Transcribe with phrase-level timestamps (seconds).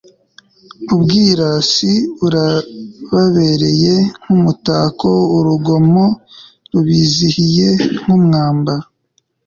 [0.93, 6.05] ubwirasi burababereye nk'umutako, urugomo
[6.71, 7.69] rubizihiye
[8.01, 8.85] nk'umwambaro